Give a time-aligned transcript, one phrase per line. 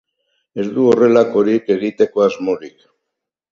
[0.63, 2.83] Ez du horrelakorik egiteko asmorik.